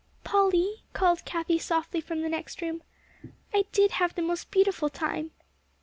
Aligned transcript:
"Polly," 0.23 0.81
called 0.93 1.25
Cathie 1.25 1.59
softly 1.59 2.01
from 2.01 2.21
the 2.23 2.27
next 2.29 2.63
room, 2.63 2.81
"I 3.53 3.65
did 3.71 3.91
have 3.91 4.15
the 4.15 4.23
most 4.23 4.49
beautiful 4.49 4.89
time!" 4.89 5.29